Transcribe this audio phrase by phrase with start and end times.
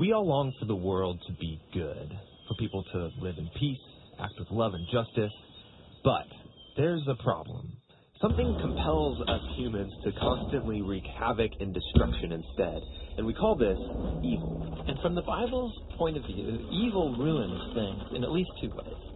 [0.00, 2.08] We all long for the world to be good,
[2.48, 3.84] for people to live in peace,
[4.18, 5.32] act with love and justice.
[6.02, 6.24] But
[6.74, 7.70] there's a problem.
[8.18, 12.80] Something compels us humans to constantly wreak havoc and destruction instead,
[13.18, 13.76] and we call this
[14.24, 14.64] evil.
[14.88, 19.09] And from the Bible's point of view, evil ruins things in at least two ways.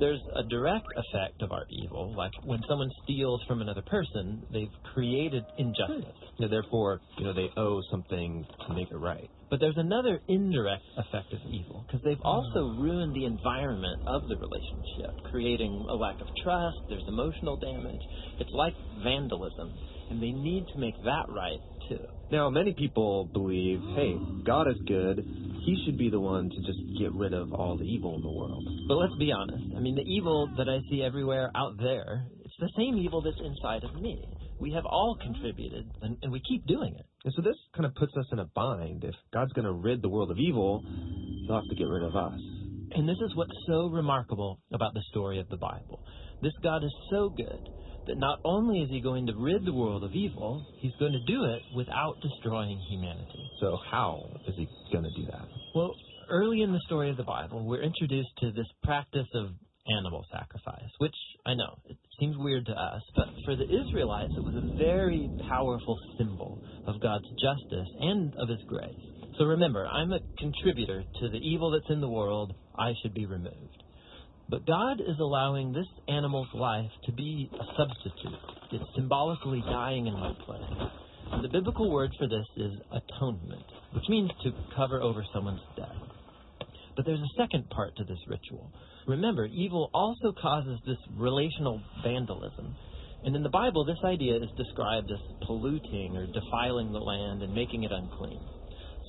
[0.00, 4.72] There's a direct effect of our evil, like when someone steals from another person, they've
[4.92, 6.14] created injustice.
[6.36, 6.42] Hmm.
[6.42, 9.30] And therefore, you know, they owe something to make it right.
[9.50, 12.26] But there's another indirect effect of evil, because they've hmm.
[12.26, 18.00] also ruined the environment of the relationship, creating a lack of trust, there's emotional damage.
[18.40, 18.74] It's like
[19.04, 19.72] vandalism,
[20.10, 22.04] and they need to make that right, too.
[22.32, 25.24] Now, many people believe, hey, God is good.
[25.64, 28.30] He should be the one to just get rid of all the evil in the
[28.30, 28.68] world.
[28.86, 29.64] But let's be honest.
[29.76, 33.40] I mean, the evil that I see everywhere out there, it's the same evil that's
[33.42, 34.22] inside of me.
[34.60, 37.06] We have all contributed, and, and we keep doing it.
[37.24, 39.04] And so this kind of puts us in a bind.
[39.04, 40.84] If God's going to rid the world of evil,
[41.46, 42.38] he'll have to get rid of us.
[42.92, 46.00] And this is what's so remarkable about the story of the Bible.
[46.42, 47.68] This God is so good
[48.06, 51.32] that not only is he going to rid the world of evil, he's going to
[51.32, 53.50] do it without destroying humanity.
[53.60, 55.46] So how is he going to do that?
[55.74, 55.94] Well,
[56.30, 59.50] early in the story of the Bible, we're introduced to this practice of
[59.86, 64.44] animal sacrifice, which I know it seems weird to us, but for the Israelites, it
[64.44, 68.94] was a very powerful symbol of God's justice and of His grace.
[69.38, 72.54] So remember, I'm a contributor to the evil that's in the world.
[72.78, 73.83] I should be removed.
[74.48, 78.38] But God is allowing this animal's life to be a substitute.
[78.72, 80.90] It's symbolically dying in my place.
[81.32, 85.96] And the biblical word for this is atonement, which means to cover over someone's death.
[86.94, 88.70] But there's a second part to this ritual.
[89.06, 92.76] Remember, evil also causes this relational vandalism.
[93.24, 97.54] And in the Bible, this idea is described as polluting or defiling the land and
[97.54, 98.40] making it unclean.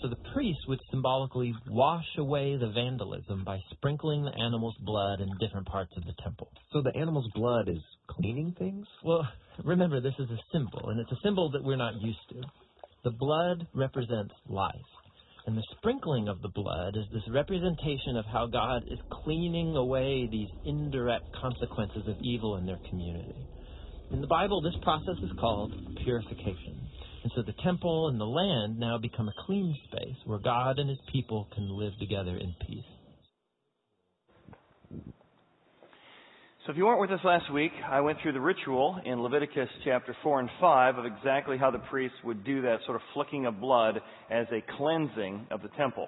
[0.02, 5.30] So the priest would symbolically wash away the vandalism by sprinkling the animal's blood in
[5.40, 6.52] different parts of the temple.
[6.74, 8.86] So the animal's blood is cleaning things?
[9.04, 9.28] Well,
[9.64, 12.42] remember, this is a symbol, and it's a symbol that we're not used to.
[13.04, 14.74] The blood represents life.
[15.48, 20.28] And the sprinkling of the blood is this representation of how God is cleaning away
[20.32, 23.36] these indirect consequences of evil in their community.
[24.12, 25.72] In the Bible, this process is called
[26.04, 26.85] purification.
[27.36, 31.00] So the temple and the land now become a clean space where God and his
[31.12, 32.86] people can live together in peace.
[36.66, 39.68] So if you weren't with us last week, I went through the ritual in Leviticus
[39.84, 43.46] chapter 4 and 5 of exactly how the priests would do that sort of flicking
[43.46, 44.00] of blood
[44.32, 46.08] as a cleansing of the temple.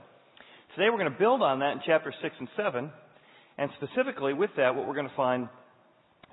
[0.75, 2.89] Today we're going to build on that in chapter 6 and 7.
[3.57, 5.49] And specifically with that, what we're going to find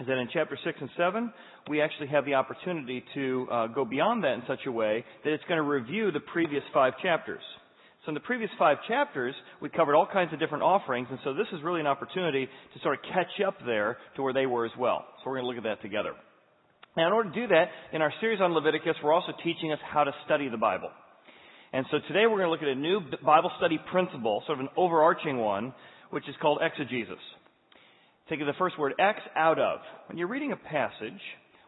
[0.00, 1.32] is that in chapter 6 and 7,
[1.71, 5.32] we actually have the opportunity to uh, go beyond that in such a way that
[5.32, 7.43] it's going to review the previous five chapters.
[8.04, 11.33] So in the previous five chapters, we covered all kinds of different offerings, and so
[11.33, 14.66] this is really an opportunity to sort of catch up there to where they were
[14.66, 15.06] as well.
[15.19, 16.12] So we're going to look at that together.
[16.97, 19.78] Now, in order to do that, in our series on Leviticus, we're also teaching us
[19.91, 20.91] how to study the Bible.
[21.72, 24.66] And so today we're going to look at a new Bible study principle, sort of
[24.66, 25.75] an overarching one,
[26.10, 27.19] which is called exegesis.
[28.28, 29.80] Take the first word, ex, out of.
[30.08, 31.20] When you're reading a passage,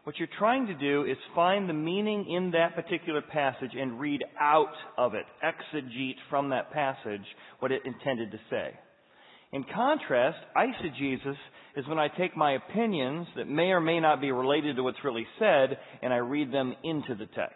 [0.05, 4.23] what you're trying to do is find the meaning in that particular passage and read
[4.39, 7.25] out of it, exegete from that passage
[7.59, 8.71] what it intended to say.
[9.53, 11.37] In contrast, eisegesis
[11.75, 15.03] is when I take my opinions that may or may not be related to what's
[15.03, 17.55] really said and I read them into the text.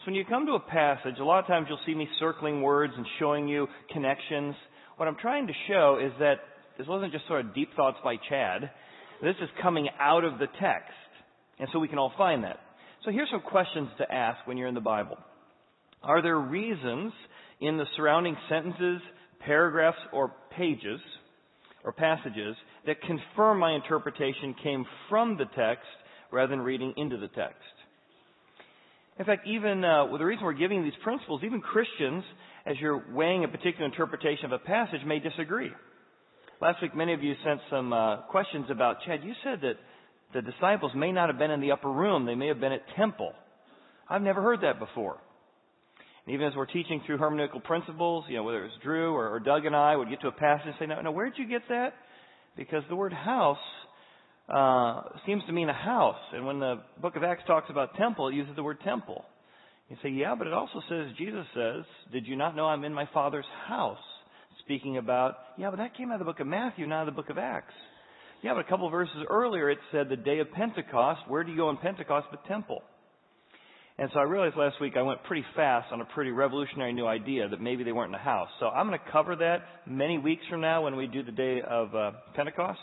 [0.00, 2.62] So when you come to a passage, a lot of times you'll see me circling
[2.62, 4.56] words and showing you connections.
[4.96, 6.40] What I'm trying to show is that
[6.78, 8.70] this wasn't just sort of deep thoughts by Chad.
[9.22, 10.92] This is coming out of the text.
[11.58, 12.58] And so we can all find that.
[13.04, 15.16] So here's some questions to ask when you're in the Bible.
[16.02, 17.12] Are there reasons
[17.60, 19.00] in the surrounding sentences,
[19.40, 21.00] paragraphs, or pages,
[21.84, 22.56] or passages
[22.86, 25.86] that confirm my interpretation came from the text
[26.32, 27.56] rather than reading into the text?
[29.18, 32.24] In fact, even uh, well, the reason we're giving these principles, even Christians,
[32.66, 35.70] as you're weighing a particular interpretation of a passage, may disagree.
[36.62, 39.24] Last week, many of you sent some uh, questions about Chad.
[39.24, 39.78] You said that
[40.32, 42.82] the disciples may not have been in the upper room, they may have been at
[42.96, 43.32] temple.
[44.08, 45.18] I've never heard that before.
[46.24, 49.40] And even as we're teaching through hermeneutical principles, you know, whether it's Drew or, or
[49.40, 51.62] Doug and I would get to a passage and say, no, no, where'd you get
[51.68, 51.94] that?
[52.56, 53.58] Because the word house
[54.48, 56.14] uh, seems to mean a house.
[56.32, 59.24] And when the book of Acts talks about temple, it uses the word temple.
[59.88, 61.82] You say, yeah, but it also says, Jesus says,
[62.12, 63.98] did you not know I'm in my Father's house?
[64.64, 67.30] Speaking about, yeah, but that came out of the book of Matthew, not the book
[67.30, 67.74] of Acts.
[68.42, 71.20] Yeah, but a couple verses earlier it said the day of Pentecost.
[71.28, 72.82] Where do you go on Pentecost but temple?
[73.98, 77.06] And so I realized last week I went pretty fast on a pretty revolutionary new
[77.06, 78.48] idea that maybe they weren't in the house.
[78.58, 81.60] So I'm going to cover that many weeks from now when we do the day
[81.60, 82.80] of uh, Pentecost.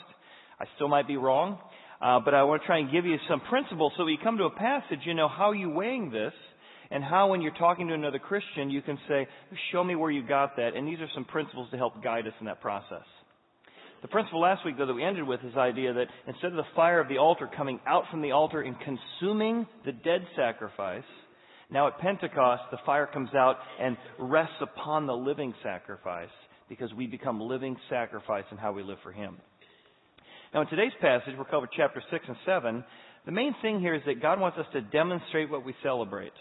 [0.60, 1.58] I still might be wrong,
[2.02, 4.38] uh, but I want to try and give you some principles so when you come
[4.38, 6.34] to a passage, you know how you weighing this
[6.91, 9.27] and how when you're talking to another Christian, you can say,
[9.71, 10.75] show me where you got that.
[10.75, 13.06] And these are some principles to help guide us in that process.
[14.01, 16.57] The principle last week, though, that we ended with is the idea that instead of
[16.57, 21.03] the fire of the altar coming out from the altar and consuming the dead sacrifice,
[21.69, 26.30] now at Pentecost, the fire comes out and rests upon the living sacrifice
[26.69, 29.38] because we become living sacrifice in how we live for Him.
[30.53, 32.83] Now, in today's passage, we'll cover chapter 6 and 7.
[33.25, 36.33] The main thing here is that God wants us to demonstrate what we celebrate.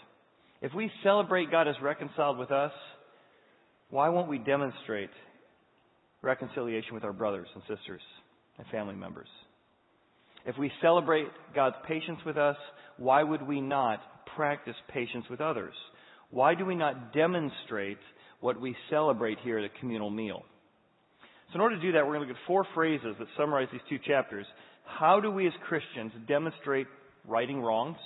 [0.61, 2.71] If we celebrate God as reconciled with us,
[3.89, 5.09] why won't we demonstrate
[6.21, 8.01] reconciliation with our brothers and sisters
[8.57, 9.27] and family members?
[10.45, 12.57] If we celebrate God's patience with us,
[12.97, 14.01] why would we not
[14.35, 15.73] practice patience with others?
[16.29, 17.97] Why do we not demonstrate
[18.41, 20.43] what we celebrate here at a communal meal?
[21.49, 23.67] So, in order to do that, we're going to look at four phrases that summarize
[23.71, 24.45] these two chapters.
[24.85, 26.87] How do we as Christians demonstrate
[27.27, 27.97] righting wrongs?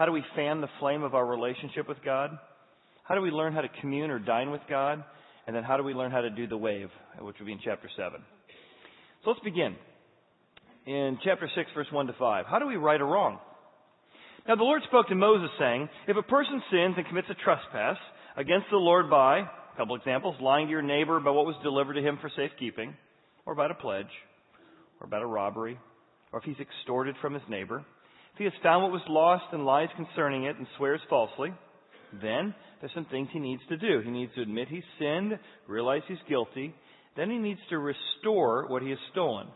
[0.00, 2.30] How do we fan the flame of our relationship with God?
[3.02, 5.04] How do we learn how to commune or dine with God?
[5.46, 6.88] And then how do we learn how to do the wave,
[7.20, 8.18] which will be in chapter 7.
[9.22, 9.76] So let's begin.
[10.86, 12.46] In chapter 6, verse 1 to 5.
[12.46, 13.40] How do we right a wrong?
[14.48, 17.98] Now the Lord spoke to Moses saying, If a person sins and commits a trespass
[18.38, 22.00] against the Lord by, a couple examples, lying to your neighbor about what was delivered
[22.00, 22.96] to him for safekeeping,
[23.44, 24.06] or about a pledge,
[24.98, 25.78] or about a robbery,
[26.32, 27.84] or if he's extorted from his neighbor,
[28.32, 31.52] if he has found what was lost and lies concerning it and swears falsely,
[32.20, 34.00] then there's some things he needs to do.
[34.00, 35.38] He needs to admit he's sinned,
[35.68, 36.74] realize he's guilty.
[37.16, 39.48] Then he needs to restore what he has stolen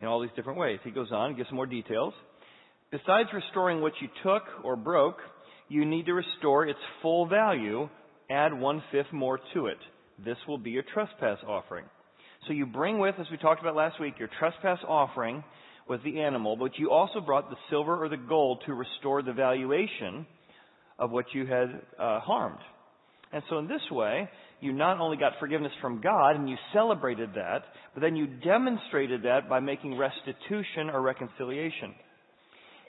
[0.00, 0.80] in all these different ways.
[0.84, 2.12] He goes on, gives some more details.
[2.90, 5.18] Besides restoring what you took or broke,
[5.68, 7.88] you need to restore its full value,
[8.30, 9.78] add one fifth more to it.
[10.22, 11.84] This will be your trespass offering.
[12.46, 15.44] So you bring with, as we talked about last week, your trespass offering
[15.88, 19.32] with the animal, but you also brought the silver or the gold to restore the
[19.32, 20.26] valuation
[20.98, 22.60] of what you had uh, harmed.
[23.32, 24.28] And so in this way,
[24.60, 27.64] you not only got forgiveness from God and you celebrated that,
[27.94, 31.94] but then you demonstrated that by making restitution or reconciliation.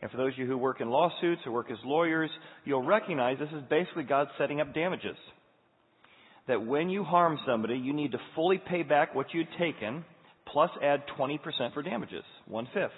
[0.01, 2.29] And for those of you who work in lawsuits or work as lawyers,
[2.65, 5.15] you'll recognize this is basically God setting up damages.
[6.47, 10.03] That when you harm somebody, you need to fully pay back what you'd taken,
[10.51, 11.39] plus add 20%
[11.73, 12.91] for damages, one fifth.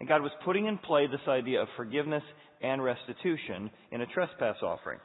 [0.00, 2.22] And God was putting in play this idea of forgiveness
[2.62, 4.98] and restitution in a trespass offering.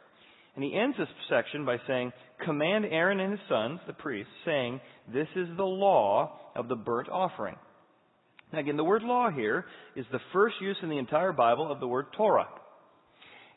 [0.56, 2.12] And he ends this section by saying,
[2.45, 4.81] Command Aaron and his sons, the priests, saying,
[5.12, 7.56] This is the law of the burnt offering.
[8.51, 9.65] Now again, the word law here
[9.95, 12.48] is the first use in the entire Bible of the word Torah.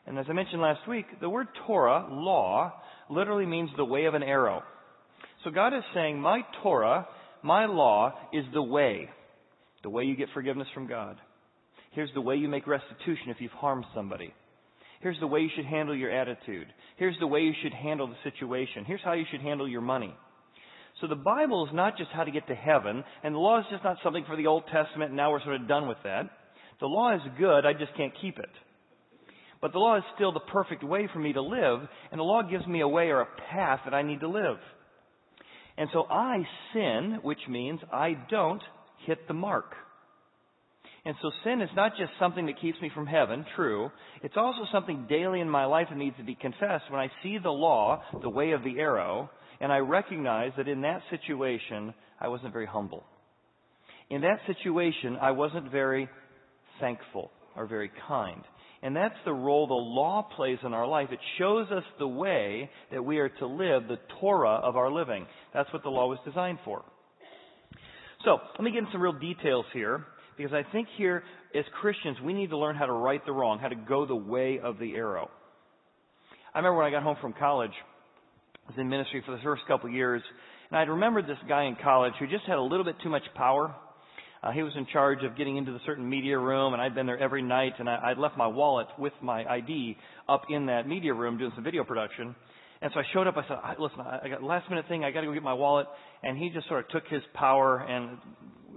[0.07, 2.73] And as I mentioned last week, the word Torah, law,
[3.09, 4.63] literally means the way of an arrow.
[5.43, 7.07] So God is saying, My Torah,
[7.47, 9.09] my law, is the way.
[9.83, 11.17] The way you get forgiveness from God.
[11.91, 14.33] Here's the way you make restitution if you've harmed somebody.
[15.01, 16.67] Here's the way you should handle your attitude.
[16.97, 18.83] Here's the way you should handle the situation.
[18.85, 20.13] Here's how you should handle your money.
[21.01, 23.65] So the Bible is not just how to get to heaven, and the law is
[23.71, 26.23] just not something for the Old Testament, and now we're sort of done with that.
[26.79, 28.49] The law is good, I just can't keep it.
[29.61, 31.79] But the law is still the perfect way for me to live,
[32.11, 34.57] and the law gives me a way or a path that I need to live.
[35.77, 36.43] And so I
[36.73, 38.61] sin, which means I don't
[39.05, 39.73] hit the mark.
[41.05, 43.89] And so sin is not just something that keeps me from heaven, true.
[44.23, 46.85] It's also something daily in my life that needs to be confessed.
[46.89, 49.29] When I see the law, the way of the arrow,
[49.61, 53.05] and I recognize that in that situation, I wasn't very humble.
[54.09, 56.09] In that situation, I wasn't very
[56.79, 58.41] thankful or very kind.
[58.83, 61.09] And that's the role the law plays in our life.
[61.11, 65.25] It shows us the way that we are to live, the Torah of our living.
[65.53, 66.83] That's what the law was designed for.
[68.23, 70.05] So, let me get into some real details here
[70.37, 71.23] because I think here,
[71.55, 74.15] as Christians, we need to learn how to right the wrong, how to go the
[74.15, 75.29] way of the arrow.
[76.53, 77.71] I remember when I got home from college,
[78.67, 80.21] I was in ministry for the first couple of years,
[80.69, 83.23] and I remembered this guy in college who just had a little bit too much
[83.35, 83.75] power.
[84.47, 87.05] Uh, he was in charge of getting into the certain media room, and I'd been
[87.05, 89.97] there every night, and I, I'd left my wallet with my ID
[90.29, 92.33] up in that media room doing some video production.
[92.81, 93.35] And so I showed up.
[93.35, 95.03] I said, "Listen, I got last minute thing.
[95.03, 95.87] I got to go get my wallet."
[96.23, 98.19] And he just sort of took his power and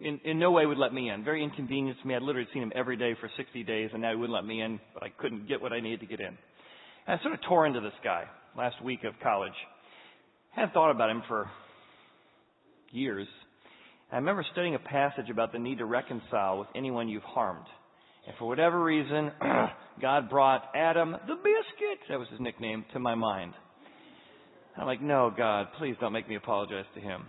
[0.02, 1.22] in, in no way would let me in.
[1.22, 2.16] Very inconvenient to me.
[2.16, 4.62] I'd literally seen him every day for 60 days, and now he wouldn't let me
[4.62, 6.36] in, but I couldn't get what I needed to get in.
[7.06, 8.24] And I sort of tore into this guy
[8.56, 9.52] last week of college.
[10.52, 11.50] Hadn't thought about him for
[12.90, 13.28] years.
[14.12, 17.66] I remember studying a passage about the need to reconcile with anyone you've harmed.
[18.26, 19.30] And for whatever reason,
[20.00, 23.52] God brought Adam the biscuit, that was his nickname, to my mind.
[24.76, 27.26] I'm like, no, God, please don't make me apologize to him.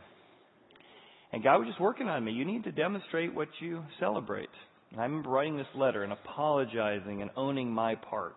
[1.32, 2.32] And God was just working on me.
[2.32, 4.50] You need to demonstrate what you celebrate.
[4.92, 8.36] And I remember writing this letter and apologizing and owning my part.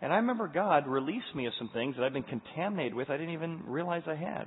[0.00, 3.16] And I remember God released me of some things that I've been contaminated with I
[3.16, 4.46] didn't even realize I had.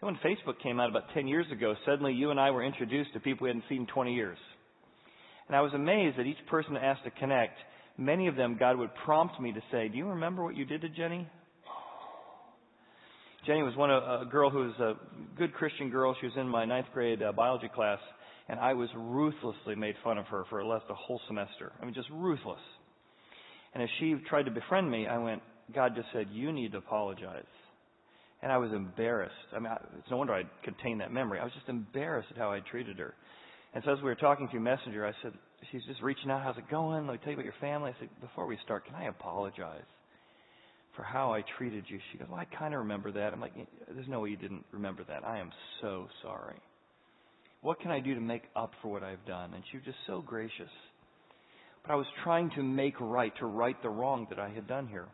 [0.00, 3.12] Then when Facebook came out about 10 years ago, suddenly you and I were introduced
[3.14, 4.38] to people we hadn't seen in 20 years.
[5.48, 7.58] And I was amazed that each person asked to connect,
[7.96, 10.82] many of them God would prompt me to say, Do you remember what you did
[10.82, 11.26] to Jenny?
[13.46, 14.94] Jenny was one a girl who was a
[15.38, 16.14] good Christian girl.
[16.20, 17.98] She was in my ninth grade uh, biology class,
[18.48, 21.72] and I was ruthlessly made fun of her for least a whole semester.
[21.80, 22.60] I mean, just ruthless.
[23.74, 25.42] And as she tried to befriend me, I went,
[25.74, 27.44] God just said, You need to apologize.
[28.42, 29.34] And I was embarrassed.
[29.54, 31.40] I mean, I, it's no wonder I contained that memory.
[31.40, 33.14] I was just embarrassed at how I treated her.
[33.74, 35.32] And so as we were talking through Messenger, I said,
[35.72, 36.42] She's just reaching out.
[36.42, 37.06] How's it going?
[37.06, 37.90] Let me tell you about your family.
[37.90, 39.82] I said, Before we start, can I apologize
[40.94, 41.98] for how I treated you?
[42.12, 43.32] She goes, Well, I kind of remember that.
[43.32, 43.54] I'm like,
[43.92, 45.24] There's no way you didn't remember that.
[45.24, 46.56] I am so sorry.
[47.60, 49.52] What can I do to make up for what I've done?
[49.52, 50.70] And she was just so gracious.
[51.82, 54.86] But I was trying to make right, to right the wrong that I had done
[54.86, 55.08] here.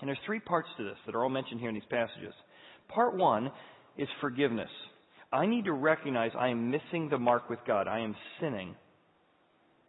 [0.00, 2.34] And there's three parts to this that are all mentioned here in these passages.
[2.88, 3.50] Part one
[3.96, 4.70] is forgiveness.
[5.32, 7.86] I need to recognize I am missing the mark with God.
[7.88, 8.74] I am sinning,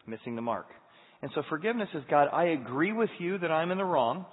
[0.07, 0.67] missing the mark.
[1.21, 4.25] And so forgiveness is God, I agree with you that I'm in the wrong,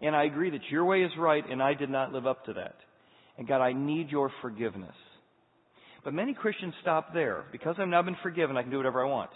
[0.00, 2.54] and I agree that your way is right, and I did not live up to
[2.54, 2.76] that.
[3.38, 4.94] And God, I need your forgiveness.
[6.04, 7.44] But many Christians stop there.
[7.52, 9.30] Because I've now been forgiven, I can do whatever I want.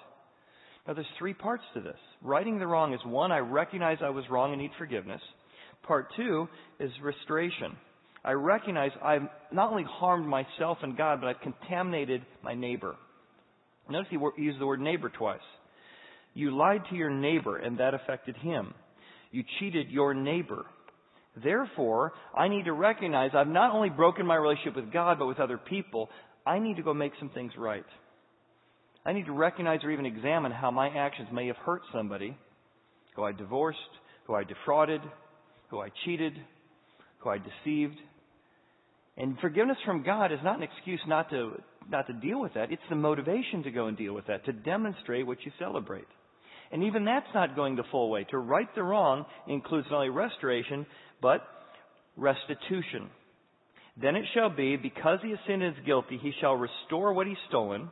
[0.87, 1.99] Now, there's three parts to this.
[2.23, 5.21] Righting the wrong is one, I recognize I was wrong and need forgiveness.
[5.83, 7.77] Part two is restoration.
[8.25, 12.97] I recognize I've not only harmed myself and God, but I've contaminated my neighbor.
[13.89, 15.39] Notice he used the word neighbor twice.
[16.35, 18.75] You lied to your neighbor, and that affected him.
[19.31, 20.67] You cheated your neighbor.
[21.43, 25.39] Therefore, I need to recognize I've not only broken my relationship with God, but with
[25.39, 26.11] other people.
[26.47, 27.85] I need to go make some things right.
[29.07, 32.37] I need to recognize or even examine how my actions may have hurt somebody
[33.15, 33.79] who I divorced,
[34.27, 35.01] who I defrauded,
[35.71, 36.33] who I cheated,
[37.19, 37.95] who I deceived.
[39.17, 41.53] And forgiveness from God is not an excuse not to,
[41.89, 42.73] not to deal with that.
[42.73, 46.09] It's the motivation to go and deal with that, to demonstrate what you celebrate.
[46.73, 48.27] And even that's not going the full way.
[48.33, 50.85] To right the wrong includes not only restoration,
[51.23, 51.47] but
[52.17, 53.09] restitution.
[54.03, 57.29] Then it shall be, because he has sinned and is guilty, he shall restore what
[57.29, 57.89] he's stolen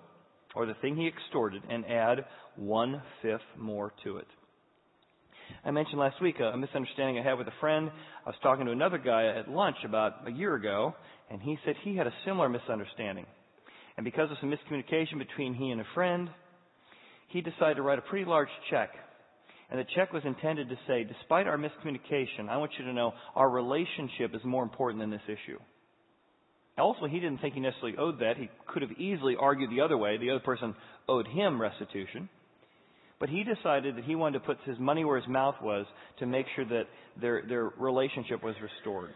[0.55, 2.25] or the thing he extorted, and add
[2.57, 4.27] one fifth more to it.
[5.65, 7.91] I mentioned last week a, misunderstanding I had with a friend.
[8.25, 10.95] I was talking to another guy at lunch about a year ago,
[11.31, 13.27] and he said he had a similar misunderstanding.
[13.97, 16.29] And because of some miscommunication between he and a friend,
[17.29, 18.91] he decided to write a pretty large check.
[19.71, 23.13] And the check was intended to say, despite our miscommunication, I want you to know
[23.35, 25.59] our relationship is more important than this issue.
[26.77, 28.37] Also, he didn't think he necessarily owed that.
[28.37, 30.17] He could have easily argued the other way.
[30.17, 30.75] The other person
[31.09, 32.29] owed him restitution.
[33.21, 35.87] But he decided that he wanted to put his money where his mouth was
[36.19, 36.85] to make sure that
[37.21, 39.11] their, their relationship was restored.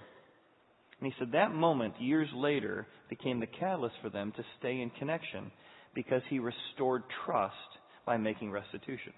[1.01, 4.91] And he said that moment, years later, became the catalyst for them to stay in
[4.91, 5.51] connection
[5.95, 7.55] because he restored trust
[8.07, 9.13] by making restitution.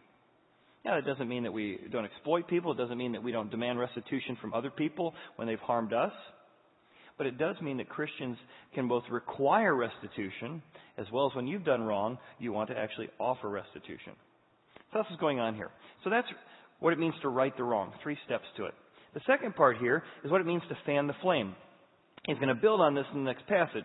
[0.85, 2.73] Now, that doesn't mean that we don't exploit people.
[2.73, 6.13] It doesn't mean that we don't demand restitution from other people when they've harmed us.
[7.21, 8.39] But it does mean that Christians
[8.75, 10.63] can both require restitution,
[10.97, 14.15] as well as when you've done wrong, you want to actually offer restitution.
[14.75, 15.69] So that's what's going on here.
[16.03, 16.27] So that's
[16.79, 17.93] what it means to right the wrong.
[18.03, 18.75] Three steps to it.
[19.13, 21.55] The second part here is what it means to fan the flame.
[22.27, 23.85] He's going to build on this in the next passage.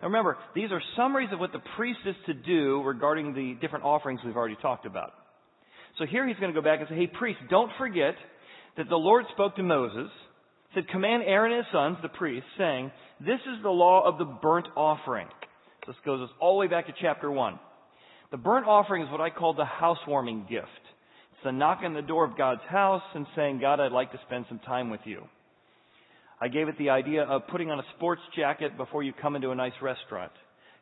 [0.00, 3.84] Now remember, these are summaries of what the priest is to do regarding the different
[3.84, 5.12] offerings we've already talked about.
[6.00, 8.16] So here he's going to go back and say, hey, priest, don't forget
[8.76, 10.10] that the Lord spoke to Moses
[10.74, 14.24] said, Command Aaron and his sons, the priests, saying, This is the law of the
[14.24, 15.28] burnt offering.
[15.86, 17.58] This goes us all the way back to chapter 1.
[18.30, 20.66] The burnt offering is what I call the housewarming gift.
[21.32, 24.20] It's the knock on the door of God's house and saying, God, I'd like to
[24.26, 25.22] spend some time with you.
[26.40, 29.50] I gave it the idea of putting on a sports jacket before you come into
[29.50, 30.32] a nice restaurant.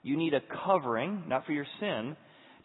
[0.02, 2.16] You need a covering, not for your sin,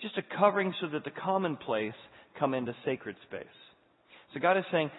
[0.01, 1.93] just a covering so that the commonplace
[2.39, 3.43] come into sacred space.
[4.33, 4.91] So God is saying,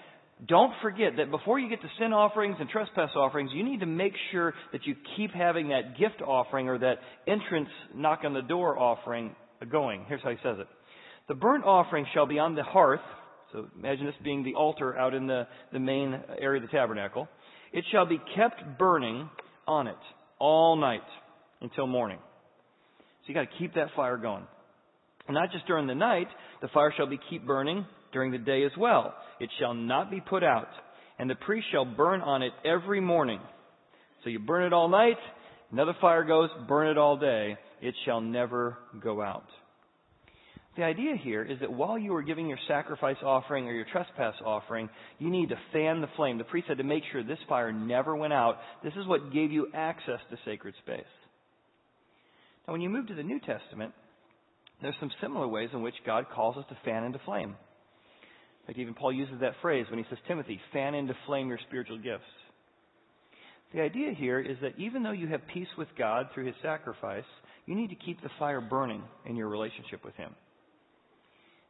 [0.45, 3.87] don't forget that before you get to sin offerings and trespass offerings, you need to
[3.87, 8.43] make sure that you keep having that gift offering or that entrance knock on the
[8.43, 9.35] door offering
[9.71, 10.05] going.
[10.09, 10.66] Here's how he says it.
[11.28, 13.00] The burnt offering shall be on the hearth.
[13.52, 17.28] So imagine this being the altar out in the, the main area of the tabernacle.
[17.73, 19.31] It shall be kept burning
[19.66, 19.97] on it
[20.38, 21.00] all night
[21.62, 22.19] until morning.
[23.23, 24.45] So you got to keep that fire going.
[25.28, 26.28] Not just during the night,
[26.61, 29.14] the fire shall be keep burning during the day as well.
[29.40, 30.69] It shall not be put out,
[31.19, 33.40] and the priest shall burn on it every morning.
[34.25, 35.19] So you burn it all night,
[35.71, 37.57] another fire goes, burn it all day.
[37.81, 39.47] It shall never go out.
[40.76, 44.35] The idea here is that while you are giving your sacrifice offering or your trespass
[44.45, 46.37] offering, you need to fan the flame.
[46.37, 48.59] The priest had to make sure this fire never went out.
[48.85, 51.00] This is what gave you access to sacred space.
[52.66, 53.95] Now, when you move to the New Testament,
[54.83, 57.57] there's some similar ways in which God calls us to fan into flame.
[58.66, 61.99] Fact, even Paul uses that phrase when he says, Timothy, fan into flame your spiritual
[61.99, 62.25] gifts.
[63.73, 67.25] The idea here is that even though you have peace with God through his sacrifice,
[67.66, 70.35] you need to keep the fire burning in your relationship with him.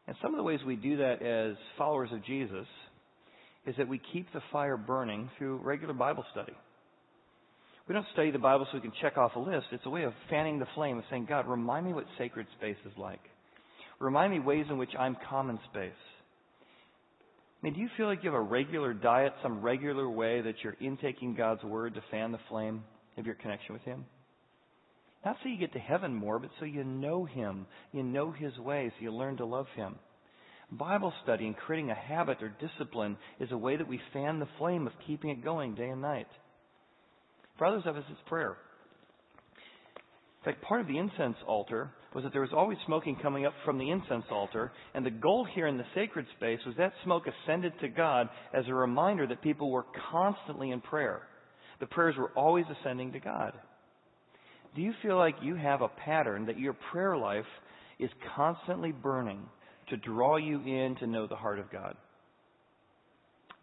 [0.07, 2.67] And some of the ways we do that as followers of Jesus
[3.67, 6.53] is that we keep the fire burning through regular Bible study.
[7.89, 9.67] We don't study the Bible so we can check off a list.
[9.73, 12.77] It's a way of fanning the flame of saying, God, remind me what sacred space
[12.85, 13.21] is like.
[13.99, 15.93] Remind me ways in which I'm common space.
[17.63, 20.57] I mean, do you feel like you have a regular diet, some regular way that
[20.63, 22.85] you're intaking God's Word to fan the flame
[23.17, 24.05] of your connection with Him?
[25.25, 27.67] Not so you get to heaven more, but so you know Him.
[27.93, 28.93] You know His ways.
[29.01, 29.97] You learn to love Him.
[30.71, 34.49] Bible study and creating a habit or discipline is a way that we fan the
[34.59, 36.29] flame of keeping it going day and night.
[37.57, 38.57] For others of us, it's prayer.
[40.45, 43.53] In fact, part of the incense altar was that there was always smoking coming up
[43.65, 47.25] from the incense altar, and the goal here in the sacred space was that smoke
[47.27, 51.23] ascended to God as a reminder that people were constantly in prayer.
[51.81, 53.53] The prayers were always ascending to God.
[54.75, 57.45] Do you feel like you have a pattern that your prayer life
[57.99, 59.41] is constantly burning
[59.91, 61.97] to draw you in to know the heart of God?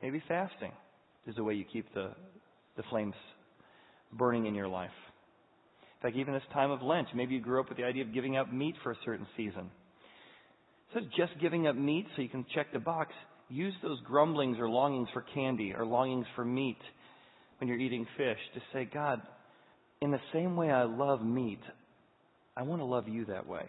[0.01, 0.71] Maybe fasting
[1.27, 2.11] is the way you keep the,
[2.75, 3.15] the flames
[4.11, 4.91] burning in your life.
[6.03, 8.35] Fact, even this time of Lent, maybe you grew up with the idea of giving
[8.35, 9.71] up meat for a certain season.
[10.95, 13.13] Of just giving up meat so you can check the box,
[13.49, 16.77] use those grumblings or longings for candy or longings for meat
[17.57, 19.21] when you're eating fish to say, God,
[20.01, 21.61] in the same way I love meat,
[22.55, 23.63] I want to love you that way.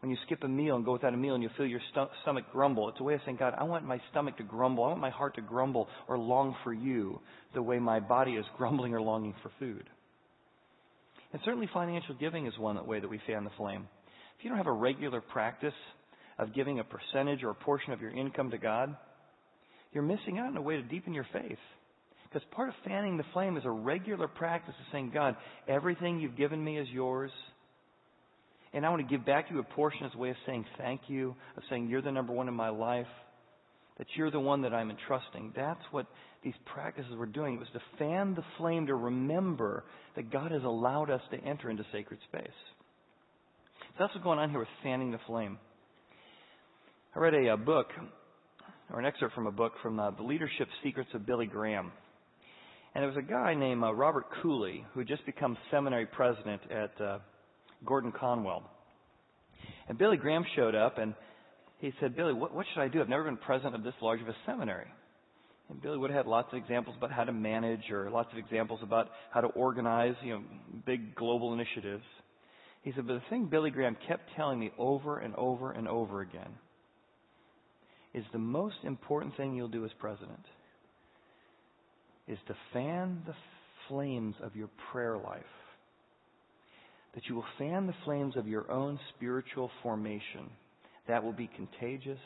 [0.00, 2.08] When you skip a meal and go without a meal and you feel your st-
[2.22, 4.84] stomach grumble, it's a way of saying, God, I want my stomach to grumble.
[4.84, 7.20] I want my heart to grumble or long for you
[7.54, 9.88] the way my body is grumbling or longing for food.
[11.32, 13.88] And certainly financial giving is one way that we fan the flame.
[14.38, 15.74] If you don't have a regular practice
[16.38, 18.96] of giving a percentage or a portion of your income to God,
[19.92, 21.58] you're missing out on a way to deepen your faith.
[22.24, 25.36] Because part of fanning the flame is a regular practice of saying, God,
[25.68, 27.30] everything you've given me is yours.
[28.72, 30.64] And I want to give back to you a portion as a way of saying
[30.78, 33.06] thank you, of saying you're the number one in my life,
[34.02, 35.52] that you're the one that I'm entrusting.
[35.54, 36.08] That's what
[36.42, 37.54] these practices were doing.
[37.54, 39.84] It was to fan the flame to remember
[40.16, 42.42] that God has allowed us to enter into sacred space.
[43.78, 45.56] So that's what's going on here with fanning the flame.
[47.14, 47.90] I read a, a book,
[48.92, 51.92] or an excerpt from a book from uh, The Leadership Secrets of Billy Graham.
[52.96, 56.62] And there was a guy named uh, Robert Cooley who had just become seminary president
[56.72, 57.18] at uh,
[57.86, 58.68] Gordon Conwell.
[59.88, 61.14] And Billy Graham showed up and
[61.82, 63.00] he said, Billy, what, what should I do?
[63.00, 64.86] I've never been president of this large of a seminary.
[65.68, 68.38] And Billy would have had lots of examples about how to manage or lots of
[68.38, 70.42] examples about how to organize, you know,
[70.86, 72.04] big global initiatives.
[72.82, 76.20] He said, but the thing Billy Graham kept telling me over and over and over
[76.20, 76.54] again
[78.14, 80.44] is the most important thing you'll do as president
[82.28, 83.34] is to fan the
[83.88, 85.42] flames of your prayer life.
[87.16, 90.48] That you will fan the flames of your own spiritual formation.
[91.08, 92.18] That will be contagious.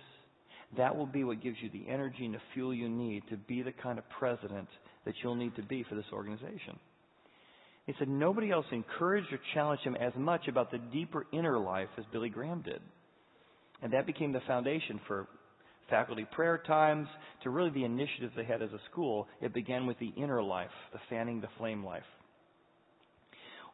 [0.77, 3.63] That will be what gives you the energy and the fuel you need to be
[3.63, 4.69] the kind of president
[5.05, 6.79] that you'll need to be for this organization.
[7.87, 11.89] He said nobody else encouraged or challenged him as much about the deeper inner life
[11.97, 12.81] as Billy Graham did.
[13.81, 15.29] And that became the foundation for
[15.89, 17.07] faculty prayer times
[17.45, 19.29] to really the initiatives they had as a school.
[19.41, 22.03] It began with the inner life, the fanning the flame life.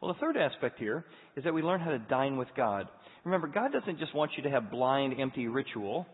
[0.00, 1.04] Well, the third aspect here
[1.36, 2.88] is that we learn how to dine with God.
[3.24, 6.06] Remember, God doesn't just want you to have blind, empty ritual.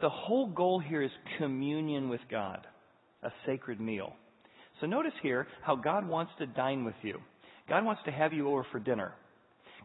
[0.00, 2.66] The whole goal here is communion with God,
[3.22, 4.14] a sacred meal.
[4.80, 7.18] So notice here how God wants to dine with you.
[7.68, 9.12] God wants to have you over for dinner.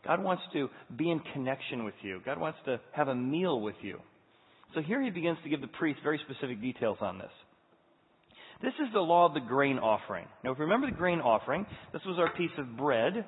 [0.06, 2.22] God wants to be in connection with you.
[2.26, 4.00] God wants to have a meal with you.
[4.74, 7.32] So here he begins to give the priest very specific details on this.
[8.62, 10.26] This is the law of the grain offering.
[10.44, 13.26] Now, if you remember the grain offering, this was our piece of bread,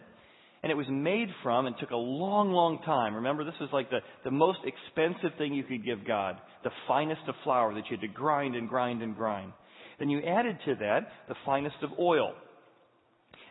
[0.64, 3.16] and it was made from and took a long, long time.
[3.16, 7.22] Remember, this was like the, the most expensive thing you could give God, the finest
[7.28, 9.54] of flour that you had to grind and grind and grind.
[10.00, 12.34] Then you added to that the finest of oil.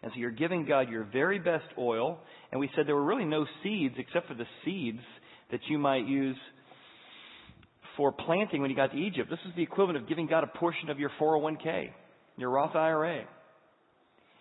[0.03, 2.19] And so you're giving God your very best oil,
[2.53, 5.01] and we said there were really no seeds except for the seeds
[5.51, 6.37] that you might use
[7.97, 9.31] for planting when you got to Egypt.
[9.31, 11.91] This is the equivalent of giving God a portion of your 401k,
[12.37, 13.25] your Roth IRA.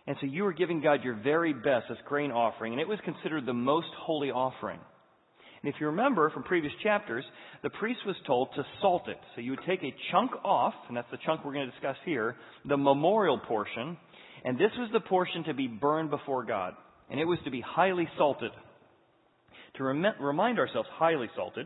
[0.08, 3.00] And so you were giving God your very best as grain offering, and it was
[3.04, 4.80] considered the most holy offering.
[5.64, 7.26] And if you remember from previous chapters,
[7.64, 9.18] the priest was told to salt it.
[9.34, 11.96] So you would take a chunk off, and that's the chunk we're going to discuss
[12.06, 13.98] here, the memorial portion,
[14.44, 16.76] and this was the portion to be burned before God.
[17.10, 18.52] And it was to be highly salted.
[19.78, 21.66] To rem- remind ourselves, highly salted,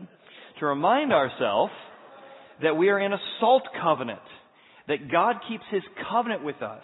[0.60, 1.72] to remind ourselves
[2.62, 4.20] that we are in a salt covenant,
[4.88, 6.82] that God keeps his covenant with us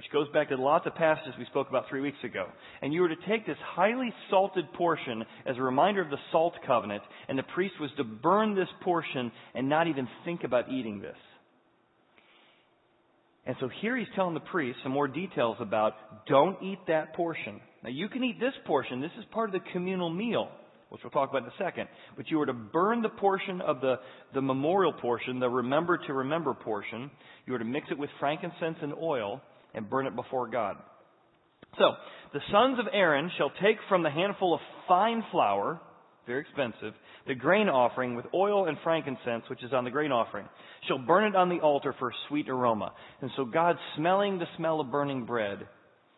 [0.00, 2.46] which goes back to lots of passages we spoke about three weeks ago.
[2.80, 6.54] And you were to take this highly salted portion as a reminder of the salt
[6.66, 11.02] covenant, and the priest was to burn this portion and not even think about eating
[11.02, 11.18] this.
[13.44, 15.92] And so here he's telling the priest some more details about
[16.26, 17.60] don't eat that portion.
[17.84, 19.02] Now you can eat this portion.
[19.02, 20.48] This is part of the communal meal,
[20.88, 21.88] which we'll talk about in a second.
[22.16, 23.96] But you were to burn the portion of the,
[24.32, 27.10] the memorial portion, the remember to remember portion.
[27.44, 29.42] You were to mix it with frankincense and oil
[29.74, 30.76] and burn it before God.
[31.78, 31.92] So,
[32.32, 35.80] the sons of Aaron shall take from the handful of fine flour,
[36.26, 36.94] very expensive,
[37.26, 40.48] the grain offering with oil and frankincense, which is on the grain offering,
[40.88, 42.92] shall burn it on the altar for a sweet aroma.
[43.20, 45.66] And so God, smelling the smell of burning bread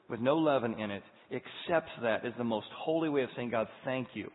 [0.09, 3.69] with no leaven in it, accepts that as the most holy way of saying, God,
[3.85, 4.31] thank you.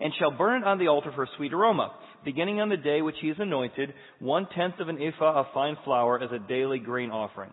[0.00, 1.92] And shall burn it on the altar for a sweet aroma,
[2.24, 5.76] beginning on the day which he is anointed, one tenth of an ephah of fine
[5.84, 7.52] flour as a daily grain offering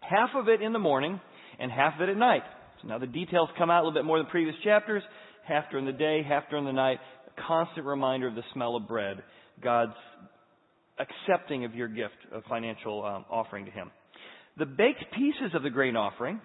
[0.00, 1.20] half of it in the morning
[1.58, 2.42] and half of it at night.
[2.82, 5.02] So now the details come out a little bit more than previous chapters.
[5.46, 6.98] Half during the day, half during the night.
[7.26, 9.22] A constant reminder of the smell of bread.
[9.62, 9.92] God's
[10.98, 13.90] accepting of your gift of financial um, offering to Him.
[14.58, 16.40] The baked pieces of the grain offering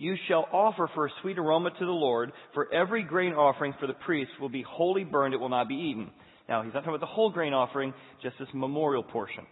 [0.00, 2.32] you shall offer for a sweet aroma to the Lord.
[2.54, 5.74] For every grain offering for the priest will be wholly burned; it will not be
[5.74, 6.10] eaten.
[6.48, 9.44] Now he's not talking about the whole grain offering, just this memorial portion.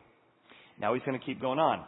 [0.81, 1.85] Now he's going to keep going on.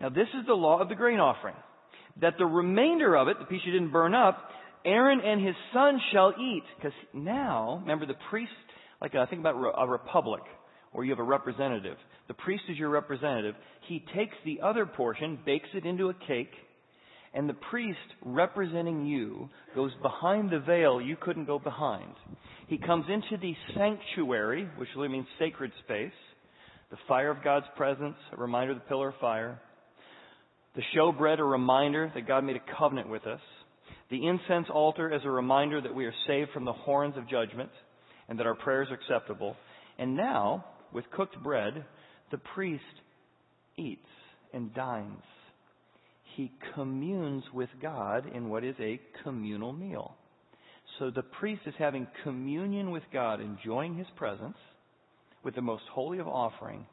[0.00, 1.56] Now, this is the law of the grain offering
[2.20, 4.50] that the remainder of it, the piece you didn't burn up,
[4.84, 6.62] Aaron and his son shall eat.
[6.76, 8.52] Because now, remember, the priest,
[9.00, 10.42] like I uh, think about a republic,
[10.92, 11.96] or you have a representative.
[12.28, 13.54] The priest is your representative.
[13.88, 16.52] He takes the other portion, bakes it into a cake,
[17.34, 22.12] and the priest, representing you, goes behind the veil you couldn't go behind.
[22.68, 26.12] He comes into the sanctuary, which really means sacred space,
[26.90, 29.60] the fire of God's presence, a reminder of the pillar of fire.
[30.76, 33.40] The showbread, a reminder that God made a covenant with us.
[34.10, 37.70] The incense altar as a reminder that we are saved from the horns of judgment
[38.28, 39.56] and that our prayers are acceptable.
[39.98, 41.84] And now, with cooked bread,
[42.30, 42.82] the priest
[43.76, 44.00] eats
[44.52, 45.22] and dines.
[46.36, 50.14] He communes with God in what is a communal meal.
[50.98, 54.56] So the priest is having communion with God, enjoying his presence
[55.44, 56.86] with the most holy of offering,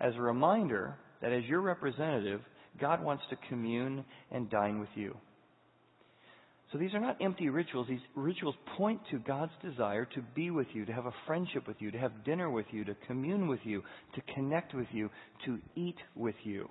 [0.00, 2.40] as a reminder that as your representative,
[2.80, 5.16] God wants to commune and dine with you.
[6.72, 7.88] So these are not empty rituals.
[7.88, 11.76] These rituals point to God's desire to be with you, to have a friendship with
[11.80, 13.82] you, to have dinner with you, to commune with you,
[14.14, 15.10] to connect with you,
[15.46, 16.68] to eat with you.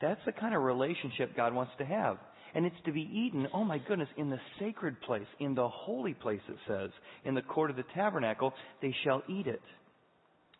[0.00, 2.18] That's the kind of relationship God wants to have.
[2.56, 6.14] And it's to be eaten, oh my goodness, in the sacred place, in the holy
[6.14, 6.90] place, it says.
[7.24, 9.62] In the court of the tabernacle, they shall eat it.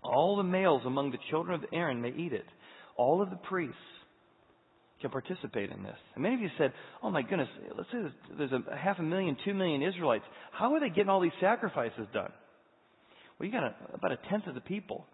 [0.03, 2.47] All the males among the children of Aaron may eat it.
[2.97, 3.77] All of the priests
[5.05, 5.97] can participate in this.
[6.15, 7.99] And many of you said, oh my goodness, let's say
[8.39, 10.25] there's, a half a million, two million Israelites.
[10.51, 12.33] How are they getting all these sacrifices done?
[13.39, 15.05] Well, you got a, about a tenth of the people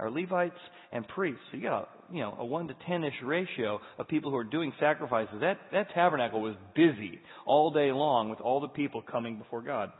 [0.00, 0.56] are Levites
[0.92, 1.42] and priests.
[1.50, 4.44] So you got a, you know, a one to ten-ish ratio of people who are
[4.44, 5.34] doing sacrifices.
[5.42, 9.90] That, that tabernacle was busy all day long with all the people coming before God.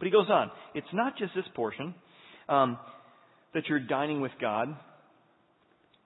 [0.00, 0.50] But he goes on.
[0.74, 1.94] It's not just this portion
[2.48, 2.78] um,
[3.54, 4.68] that you're dining with God.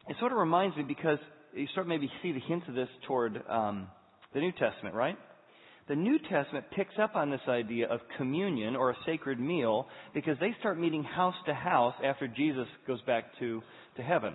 [0.08, 1.18] It sort of reminds me because
[1.54, 3.88] you start maybe see the hints of this toward um,
[4.34, 5.16] the New Testament, right?
[5.88, 10.36] The New Testament picks up on this idea of communion or a sacred meal because
[10.40, 13.60] they start meeting house to house after Jesus goes back to,
[13.96, 14.34] to heaven.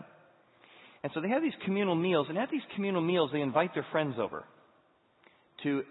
[1.03, 3.85] And so they have these communal meals, and at these communal meals, they invite their
[3.91, 4.43] friends over
[5.63, 5.83] to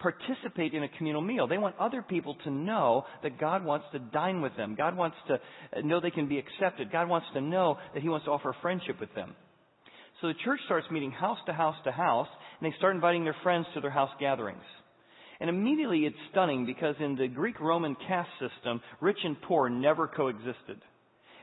[0.00, 1.46] participate in a communal meal.
[1.46, 4.74] They want other people to know that God wants to dine with them.
[4.76, 6.90] God wants to know they can be accepted.
[6.90, 9.34] God wants to know that He wants to offer friendship with them.
[10.20, 12.28] So the church starts meeting house to house to house,
[12.60, 14.62] and they start inviting their friends to their house gatherings.
[15.40, 20.06] And immediately it's stunning because in the Greek Roman caste system, rich and poor never
[20.06, 20.82] coexisted.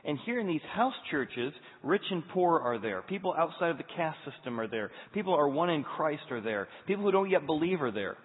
[0.04, 3.02] And here in these house churches, rich and poor are there.
[3.02, 4.92] People outside of the caste system are there.
[5.12, 6.68] People who are one in Christ are there.
[6.86, 8.16] People who don't yet believe are there.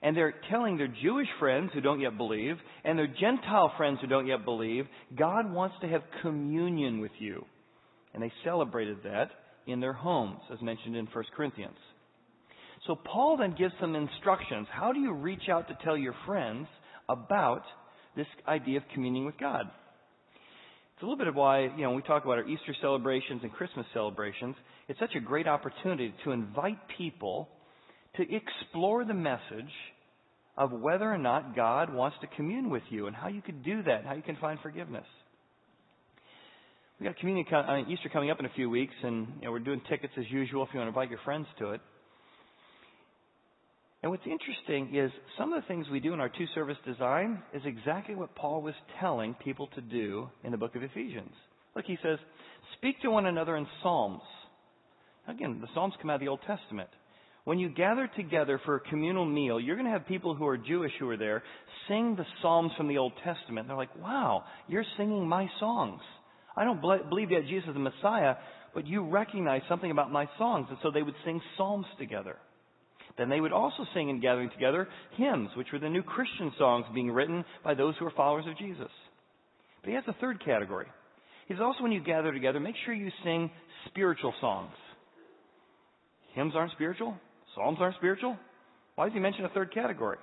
[0.00, 4.06] And they're telling their Jewish friends who don't yet believe and their Gentile friends who
[4.06, 4.86] don't yet believe,
[5.18, 7.44] God wants to have communion with you.
[8.14, 9.30] And they celebrated that
[9.68, 11.76] in their homes, as mentioned in 1 Corinthians.
[12.86, 14.66] So Paul then gives some instructions.
[14.70, 16.66] How do you reach out to tell your friends
[17.08, 17.62] about
[18.16, 19.62] this idea of communing with God?
[20.94, 23.42] It's a little bit of why, you know, when we talk about our Easter celebrations
[23.42, 24.56] and Christmas celebrations,
[24.88, 27.48] it's such a great opportunity to invite people
[28.16, 29.72] to explore the message
[30.56, 33.82] of whether or not God wants to commune with you and how you could do
[33.84, 35.06] that, and how you can find forgiveness.
[36.98, 39.60] We got communion uh, Easter coming up in a few weeks, and you know, we're
[39.60, 41.80] doing tickets as usual if you want to invite your friends to it.
[44.02, 47.40] And what's interesting is some of the things we do in our two service design
[47.54, 51.30] is exactly what Paul was telling people to do in the book of Ephesians.
[51.76, 52.18] Look, he says,
[52.78, 54.22] speak to one another in psalms.
[55.28, 56.88] Again, the psalms come out of the Old Testament.
[57.44, 60.58] When you gather together for a communal meal, you're going to have people who are
[60.58, 61.44] Jewish who are there
[61.86, 63.68] sing the Psalms from the Old Testament.
[63.68, 66.00] They're like, wow, you're singing my songs.
[66.58, 68.34] I don't believe yet Jesus is the Messiah,
[68.74, 70.66] but you recognize something about my songs.
[70.68, 72.36] And so they would sing Psalms together.
[73.16, 76.84] Then they would also sing in gathering together hymns, which were the new Christian songs
[76.92, 78.90] being written by those who are followers of Jesus.
[79.82, 80.86] But he has a third category.
[81.46, 83.50] He says also when you gather together, make sure you sing
[83.86, 84.74] spiritual songs.
[86.34, 87.16] Hymns aren't spiritual.
[87.54, 88.36] Psalms aren't spiritual?
[88.96, 90.18] Why does he mention a third category?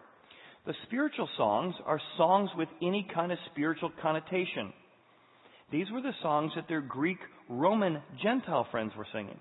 [0.68, 4.74] The spiritual songs are songs with any kind of spiritual connotation.
[5.72, 7.18] These were the songs that their Greek,
[7.50, 9.40] Roman, Gentile friends were singing.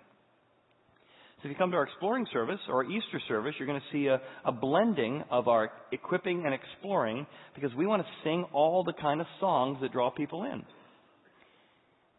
[1.42, 3.96] So if you come to our exploring service or our Easter service, you're going to
[3.96, 8.82] see a, a blending of our equipping and exploring because we want to sing all
[8.82, 10.62] the kind of songs that draw people in.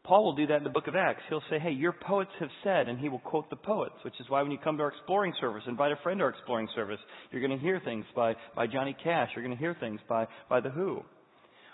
[0.04, 1.24] Paul will do that in the book of Acts.
[1.30, 4.30] He'll say, hey, your poets have said, and he will quote the poets, which is
[4.30, 7.00] why when you come to our exploring service, invite a friend to our exploring service,
[7.32, 9.30] you're going to hear things by, by Johnny Cash.
[9.36, 11.02] You're going to hear things by, by The Who.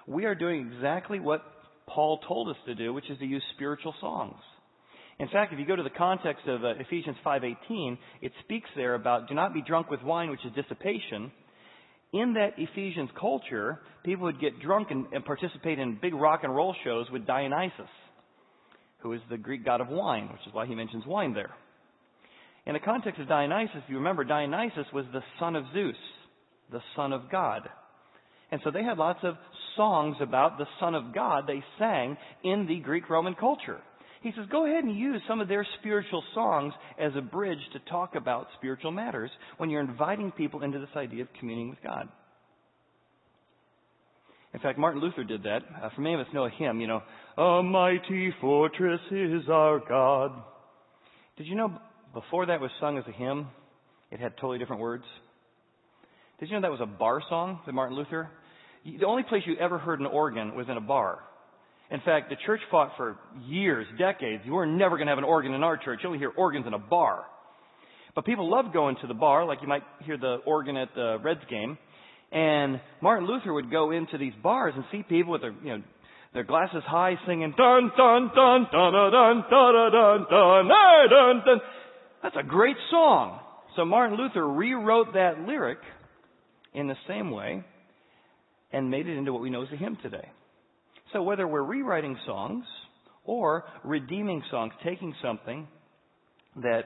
[0.07, 1.41] We are doing exactly what
[1.93, 4.37] Paul told us to do, which is to use spiritual songs.
[5.19, 8.95] In fact, if you go to the context of uh, Ephesians 5:18, it speaks there
[8.95, 11.31] about do not be drunk with wine, which is dissipation.
[12.13, 16.53] In that Ephesians culture, people would get drunk and, and participate in big rock and
[16.53, 17.87] roll shows with Dionysus
[19.01, 21.51] who is the Greek god of wine, which is why he mentions wine there.
[22.65, 25.95] In the context of Dionysus, if you remember, Dionysus was the son of Zeus,
[26.71, 27.67] the son of God.
[28.51, 29.35] And so they had lots of
[29.75, 33.79] songs about the son of God they sang in the Greek Roman culture.
[34.21, 37.79] He says, go ahead and use some of their spiritual songs as a bridge to
[37.89, 42.07] talk about spiritual matters when you're inviting people into this idea of communing with God.
[44.53, 45.61] In fact, Martin Luther did that.
[45.81, 47.01] Uh, for many of us know a hymn, you know,
[47.37, 50.31] A mighty fortress is our God.
[51.37, 51.79] Did you know
[52.13, 53.47] before that was sung as a hymn,
[54.11, 55.05] it had totally different words?
[56.39, 58.29] Did you know that was a bar song that Martin Luther?
[58.83, 61.19] The only place you ever heard an organ was in a bar.
[61.91, 64.43] In fact, the church fought for years, decades.
[64.45, 65.99] You were never going to have an organ in our church.
[66.01, 67.25] You only hear organs in a bar.
[68.15, 71.17] But people loved going to the bar, like you might hear the organ at the
[71.23, 71.77] Reds game.
[72.31, 75.83] And Martin Luther would go into these bars and see people with their, you know,
[76.33, 81.61] their glasses high singing dun dun dun dun dun dun dun dun dun dun dun.
[82.23, 83.39] That's a great song.
[83.75, 85.79] So Martin Luther rewrote that lyric
[86.73, 87.65] in the same way
[88.73, 90.29] and made it into what we know as a hymn today.
[91.13, 92.65] So whether we're rewriting songs
[93.25, 95.67] or redeeming songs, taking something
[96.57, 96.83] that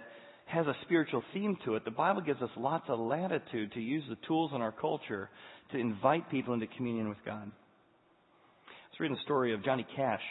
[0.48, 4.04] has a spiritual theme to it, the Bible gives us lots of latitude to use
[4.10, 5.30] the tools in our culture
[5.72, 7.52] to invite people into communion with God.
[8.68, 10.22] I was reading the story of Johnny Cash.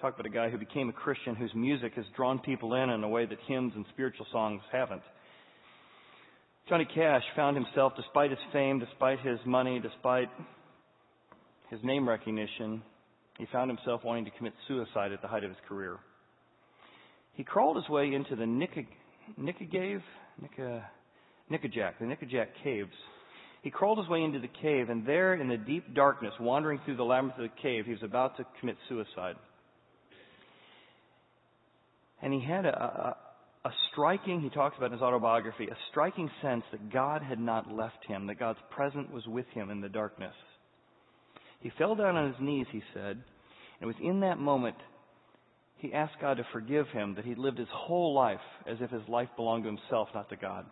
[0.00, 3.04] Talk about a guy who became a Christian whose music has drawn people in in
[3.04, 5.02] a way that hymns and spiritual songs haven't.
[6.68, 10.28] Johnny Cash found himself, despite his fame, despite his money, despite
[11.74, 12.82] his name recognition,
[13.38, 15.98] he found himself wanting to commit suicide at the height of his career.
[17.34, 18.86] He crawled his way into the Nick-
[19.36, 20.02] Nickagave,
[20.40, 20.88] Nika,
[21.50, 22.92] Nickajack, the Nickajack caves.
[23.62, 26.96] He crawled his way into the cave, and there in the deep darkness, wandering through
[26.96, 29.34] the labyrinth of the cave, he was about to commit suicide.
[32.22, 33.16] And he had a,
[33.64, 37.40] a, a striking, he talks about in his autobiography, a striking sense that God had
[37.40, 40.34] not left him, that God's presence was with him in the darkness.
[41.64, 44.76] He fell down on his knees, he said, and it was in that moment
[45.78, 49.08] he asked God to forgive him that he lived his whole life as if his
[49.08, 50.66] life belonged to himself, not to God.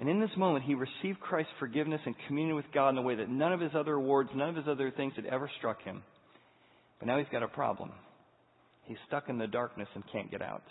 [0.00, 3.16] And in this moment, he received Christ's forgiveness and communion with God in a way
[3.16, 6.02] that none of his other awards, none of his other things had ever struck him.
[6.98, 7.92] But now he's got a problem.
[8.84, 10.64] He's stuck in the darkness and can't get out.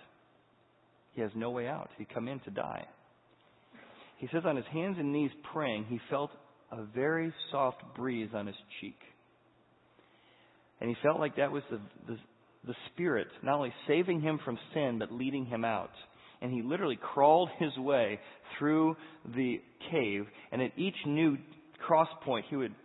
[1.11, 1.91] He has no way out.
[1.99, 2.87] He come in to die.
[4.17, 6.31] he says on his hands and knees praying, he felt
[6.71, 8.97] a very soft breeze on his cheek.
[10.79, 12.17] And he felt like that was the, the,
[12.65, 15.91] the Spirit not only saving him from sin, but leading him out.
[16.41, 18.19] And he literally crawled his way
[18.59, 18.95] through
[19.35, 19.59] the
[19.91, 21.37] cave, and at each new
[21.85, 22.75] cross point, he would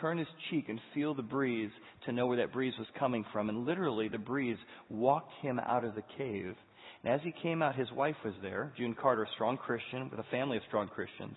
[0.00, 1.70] turn his cheek and feel the breeze
[2.04, 3.48] to know where that breeze was coming from.
[3.48, 4.58] And literally, the breeze
[4.90, 6.54] walked him out of the cave.
[7.02, 10.20] And as he came out, his wife was there, June Carter, a strong Christian with
[10.20, 11.36] a family of strong Christians,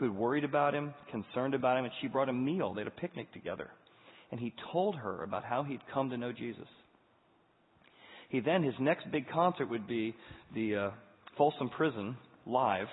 [0.00, 2.72] who had worried about him, concerned about him, and she brought a meal.
[2.72, 3.70] They had a picnic together.
[4.32, 6.66] And he told her about how he'd come to know Jesus.
[8.30, 10.14] He then, his next big concert would be
[10.54, 10.90] the uh,
[11.36, 12.86] Folsom Prison live,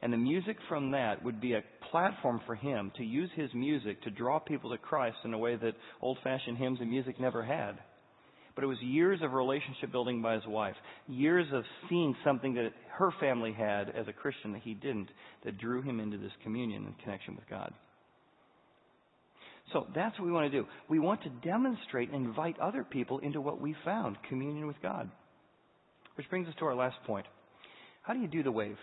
[0.00, 4.00] and the music from that would be a platform for him to use his music
[4.02, 7.44] to draw people to Christ in a way that old fashioned hymns and music never
[7.44, 7.78] had.
[8.58, 10.74] But it was years of relationship building by his wife,
[11.06, 15.10] years of seeing something that her family had as a Christian that he didn't,
[15.44, 17.72] that drew him into this communion and connection with God.
[19.72, 20.66] So that's what we want to do.
[20.88, 25.08] We want to demonstrate and invite other people into what we found communion with God.
[26.16, 27.26] Which brings us to our last point.
[28.02, 28.78] How do you do the wave?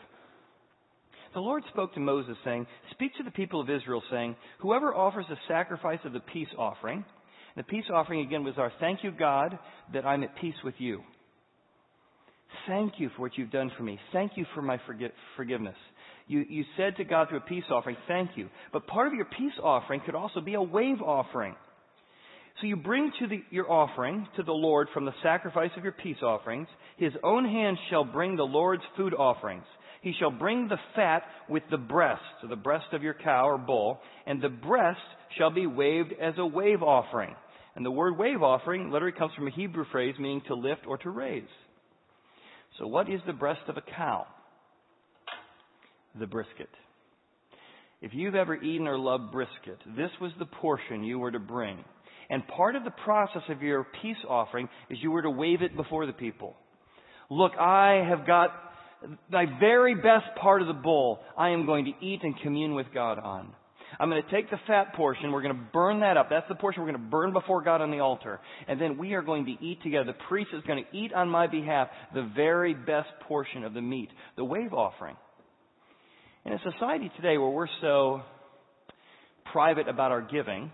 [1.34, 5.26] The Lord spoke to Moses, saying, Speak to the people of Israel, saying, Whoever offers
[5.30, 7.04] a sacrifice of the peace offering,
[7.56, 9.58] the peace offering again was our thank you, God,
[9.94, 11.02] that I'm at peace with you.
[12.68, 14.00] Thank you for what you've done for me.
[14.12, 15.76] Thank you for my forgi- forgiveness.
[16.28, 18.50] You, you said to God through a peace offering, thank you.
[18.74, 21.56] But part of your peace offering could also be a wave offering.
[22.62, 25.94] So you bring to the, your offering to the Lord from the sacrifice of your
[25.94, 26.68] peace offerings.
[26.98, 29.66] His own hand shall bring the Lord's food offerings.
[30.02, 33.58] He shall bring the fat with the breast, so the breast of your cow or
[33.58, 35.00] bull, and the breast
[35.38, 37.36] shall be waved as a wave offering.
[37.76, 40.98] And the word wave offering literally comes from a Hebrew phrase meaning to lift or
[41.00, 41.44] to raise.
[42.80, 44.26] So what is the breast of a cow?
[46.20, 46.70] the brisket.
[48.02, 51.84] If you've ever eaten or loved brisket, this was the portion you were to bring.
[52.30, 55.76] And part of the process of your peace offering is you were to wave it
[55.76, 56.56] before the people.
[57.30, 58.50] Look, I have got
[59.30, 62.88] my very best part of the bull I am going to eat and commune with
[62.94, 63.54] God on.
[64.00, 65.32] I'm going to take the fat portion.
[65.32, 66.30] We're going to burn that up.
[66.30, 68.40] That's the portion we're going to burn before God on the altar.
[68.68, 70.06] And then we are going to eat together.
[70.06, 73.82] The priest is going to eat on my behalf the very best portion of the
[73.82, 75.16] meat, the wave offering.
[76.46, 78.22] In a society today where we're so
[79.52, 80.72] private about our giving,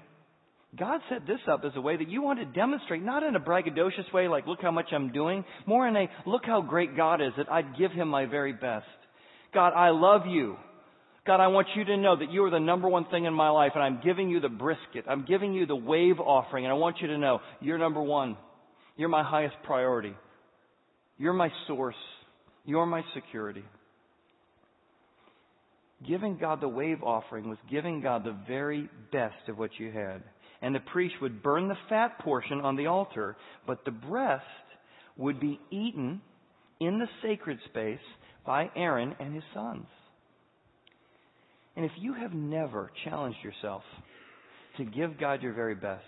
[0.77, 3.39] God set this up as a way that you want to demonstrate, not in a
[3.39, 7.21] braggadocious way, like, look how much I'm doing, more in a, look how great God
[7.21, 8.86] is that I'd give him my very best.
[9.53, 10.55] God, I love you.
[11.25, 13.49] God, I want you to know that you are the number one thing in my
[13.49, 15.05] life, and I'm giving you the brisket.
[15.07, 18.38] I'm giving you the wave offering, and I want you to know you're number one.
[18.97, 20.15] You're my highest priority.
[21.19, 21.95] You're my source.
[22.65, 23.63] You're my security.
[26.07, 30.23] Giving God the wave offering was giving God the very best of what you had.
[30.63, 33.36] And the priest would burn the fat portion on the altar,
[33.67, 34.43] but the breast
[35.17, 36.21] would be eaten
[36.79, 37.99] in the sacred space
[38.43, 39.86] by Aaron and his sons.
[41.75, 43.84] And if you have never challenged yourself
[44.77, 46.03] to give God your very best,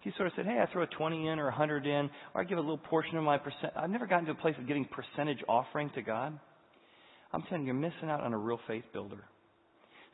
[0.00, 2.10] if you sort of said, hey, I throw a 20 in or a 100 in,
[2.34, 4.54] or I give a little portion of my percent, I've never gotten to a place
[4.58, 6.38] of giving percentage offering to God.
[7.32, 9.24] I'm telling you, you're missing out on a real faith builder.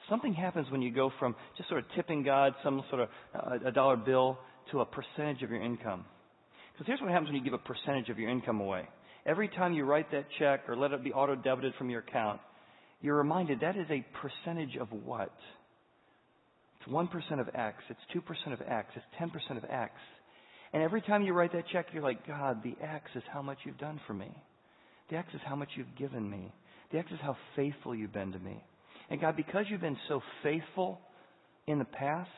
[0.09, 3.69] Something happens when you go from just sort of tipping God some sort of uh,
[3.69, 4.39] a dollar bill
[4.73, 6.05] to a percentage of your income.
[6.73, 8.89] Because here's what happens when you give a percentage of your income away.
[9.27, 12.41] Every time you write that check or let it be auto debited from your account,
[13.05, 15.31] you're reminded that is a percentage of what?
[16.81, 19.93] It's 1% of X, it's 2% of X, it's 10% of X.
[20.73, 23.59] And every time you write that check, you're like, God, the X is how much
[23.65, 24.31] you've done for me.
[25.11, 26.51] The X is how much you've given me.
[26.93, 28.65] The X is how faithful you've been to me.
[29.11, 30.99] And God, because you've been so faithful
[31.67, 32.31] in the past,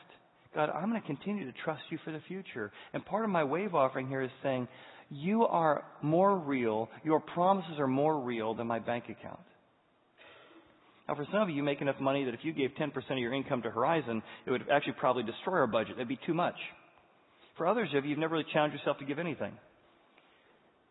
[0.53, 2.73] God, I'm going to continue to trust you for the future.
[2.91, 4.67] And part of my wave offering here is saying,
[5.09, 9.39] you are more real, your promises are more real than my bank account.
[11.07, 13.17] Now, for some of you, you make enough money that if you gave 10% of
[13.17, 15.93] your income to Horizon, it would actually probably destroy our budget.
[15.95, 16.55] It'd be too much.
[17.57, 19.53] For others of you, you've never really challenged yourself to give anything.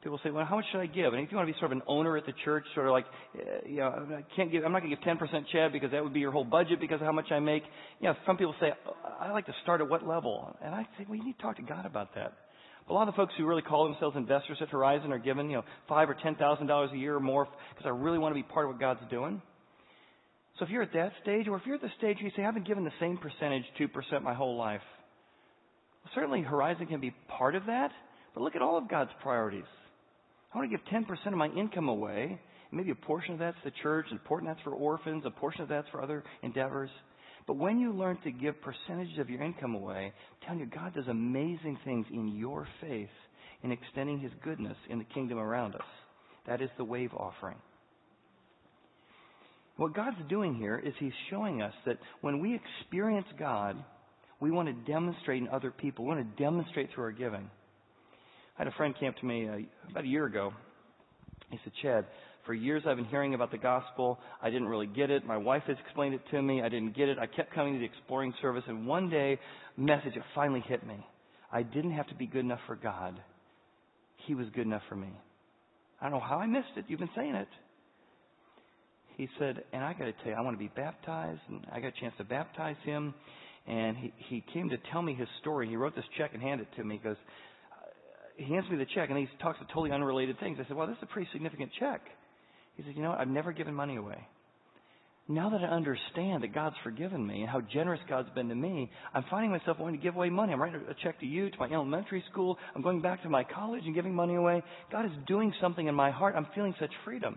[0.02, 1.12] People say, well, how much should I give?
[1.14, 2.92] And if you want to be sort of an owner at the church, sort of
[2.92, 5.18] like, uh, you know, I can't give, I'm not going to give 10%
[5.52, 7.62] Chad because that would be your whole budget because of how much I make.
[8.00, 8.72] You know, some people say,
[9.20, 10.56] I like to start at what level?
[10.62, 12.34] And I say, well, you need to talk to God about that.
[12.88, 15.56] A lot of the folks who really call themselves investors at Horizon are given, you
[15.56, 18.40] know, five or ten thousand dollars a year or more because I really want to
[18.40, 19.42] be part of what God's doing.
[20.58, 22.44] So if you're at that stage, or if you're at the stage where you say,
[22.44, 24.80] I've been given the same percentage, two percent, my whole life,
[26.02, 27.90] well, certainly Horizon can be part of that.
[28.34, 29.64] But look at all of God's priorities.
[30.52, 32.38] I want to give 10% of my income away
[32.72, 35.62] Maybe a portion of that's the church, a portion of that's for orphans, a portion
[35.62, 36.90] of that's for other endeavors.
[37.46, 40.94] But when you learn to give percentages of your income away, I'm telling you, God
[40.94, 43.08] does amazing things in your faith
[43.62, 45.86] in extending His goodness in the kingdom around us.
[46.46, 47.56] That is the wave offering.
[49.76, 53.76] What God's doing here is He's showing us that when we experience God,
[54.40, 56.04] we want to demonstrate in other people.
[56.04, 57.50] We want to demonstrate through our giving.
[58.56, 60.52] I had a friend came up to me uh, about a year ago.
[61.50, 62.06] He said, Chad,
[62.46, 64.18] for years I've been hearing about the gospel.
[64.40, 65.26] I didn't really get it.
[65.26, 66.62] My wife has explained it to me.
[66.62, 67.18] I didn't get it.
[67.18, 69.38] I kept coming to the exploring service, and one day,
[69.76, 70.96] message it finally hit me.
[71.52, 73.20] I didn't have to be good enough for God.
[74.26, 75.12] He was good enough for me.
[76.00, 76.86] I don't know how I missed it.
[76.88, 77.48] You've been saying it.
[79.16, 81.80] He said, and I got to tell you, I want to be baptized, and I
[81.80, 83.14] got a chance to baptize him.
[83.66, 85.68] And he, he came to tell me his story.
[85.68, 87.16] He wrote this check and handed it to me because
[87.72, 87.88] uh,
[88.36, 90.58] he hands me the check and he talks about totally unrelated things.
[90.60, 92.02] I said, well, this is a pretty significant check.
[92.76, 93.18] He said, you know what?
[93.18, 94.18] I've never given money away.
[95.28, 98.88] Now that I understand that God's forgiven me and how generous God's been to me,
[99.12, 100.52] I'm finding myself wanting to give away money.
[100.52, 102.56] I'm writing a check to you, to my elementary school.
[102.76, 104.62] I'm going back to my college and giving money away.
[104.92, 106.34] God is doing something in my heart.
[106.36, 107.36] I'm feeling such freedom.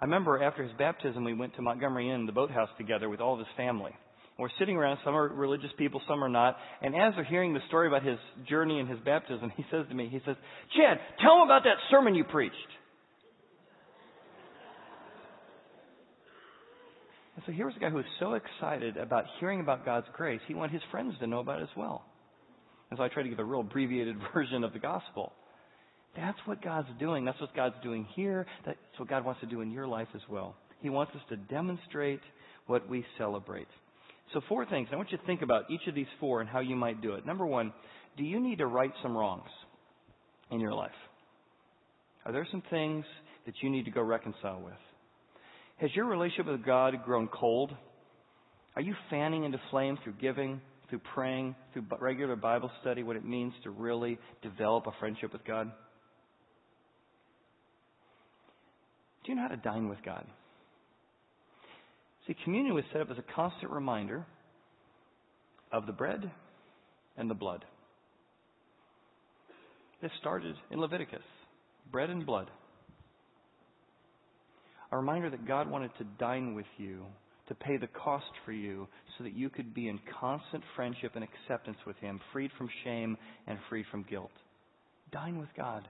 [0.00, 3.34] I remember after his baptism, we went to Montgomery Inn, the boathouse together with all
[3.34, 3.92] of his family.
[4.38, 6.56] We're sitting around, some are religious people, some are not.
[6.82, 8.18] And as they're hearing the story about his
[8.48, 10.34] journey and his baptism, he says to me, he says,
[10.76, 12.54] Chad, tell them about that sermon you preached.
[17.36, 20.40] And so here was a guy who was so excited about hearing about God's grace,
[20.48, 22.04] he wanted his friends to know about it as well.
[22.90, 25.32] And so I tried to give a real abbreviated version of the gospel.
[26.16, 27.24] That's what God's doing.
[27.24, 28.46] That's what God's doing here.
[28.64, 30.54] That's what God wants to do in your life as well.
[30.80, 32.20] He wants us to demonstrate
[32.66, 33.68] what we celebrate.
[34.32, 34.88] So, four things.
[34.92, 37.14] I want you to think about each of these four and how you might do
[37.14, 37.26] it.
[37.26, 37.72] Number one,
[38.16, 39.50] do you need to right some wrongs
[40.50, 40.90] in your life?
[42.24, 43.04] Are there some things
[43.46, 44.74] that you need to go reconcile with?
[45.76, 47.72] Has your relationship with God grown cold?
[48.76, 53.24] Are you fanning into flame through giving, through praying, through regular Bible study, what it
[53.24, 55.70] means to really develop a friendship with God?
[59.24, 60.26] Do you know how to dine with God?
[62.26, 64.26] See, communion was set up as a constant reminder
[65.72, 66.30] of the bread
[67.16, 67.64] and the blood.
[70.00, 71.22] This started in Leviticus
[71.90, 72.50] bread and blood.
[74.90, 77.04] A reminder that God wanted to dine with you,
[77.48, 81.24] to pay the cost for you, so that you could be in constant friendship and
[81.24, 83.16] acceptance with Him, freed from shame
[83.46, 84.30] and freed from guilt.
[85.12, 85.86] Dine with God.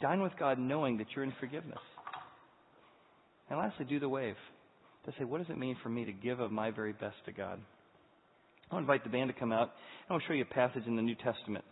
[0.00, 1.78] Dine with God knowing that you're in forgiveness.
[3.50, 4.36] And lastly, do the wave.
[5.06, 7.32] To say, what does it mean for me to give of my very best to
[7.32, 7.60] God?
[8.70, 9.70] I'll invite the band to come out.
[10.08, 11.64] and I'll show you a passage in the New Testament.